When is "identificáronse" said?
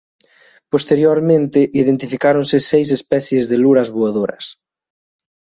1.81-2.57